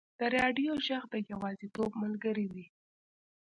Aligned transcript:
د 0.19 0.21
راډیو 0.37 0.73
ږغ 0.85 1.03
د 1.13 1.15
یوازیتوب 1.31 1.91
ملګری 2.03 2.47
وي. 2.53 2.65